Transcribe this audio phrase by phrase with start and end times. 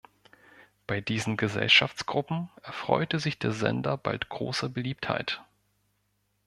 [0.87, 5.43] Bei diesen Gesellschaftsgruppen erfreute sich der Sender bald großer Beliebtheit.